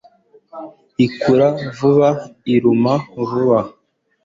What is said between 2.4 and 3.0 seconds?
iruma